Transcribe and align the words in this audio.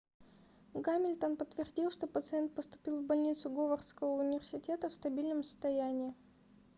гамильтон 0.73 1.35
подтвердил 1.37 1.91
что 1.91 2.07
пациент 2.07 2.55
поступил 2.55 2.99
в 2.99 3.05
больницу 3.05 3.51
говардского 3.51 4.19
университета 4.23 4.89
в 4.89 4.93
стабильном 4.95 5.43
состоянии 5.43 6.15